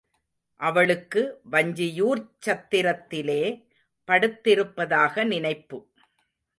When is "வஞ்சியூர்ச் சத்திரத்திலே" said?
1.51-3.41